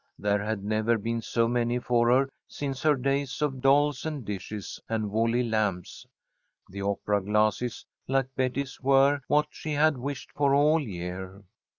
[0.17, 4.79] There had never been so many for her since her days of dolls and dishes
[4.89, 6.07] and woolly lambs.
[6.71, 11.43] The opera glasses like Betty's were what she had wished for all year.